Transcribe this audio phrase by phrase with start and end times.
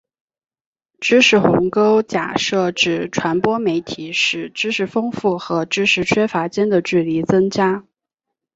[0.99, 7.85] 知识鸿沟假设指传播媒体使知识丰富和知识缺乏间的距离增加。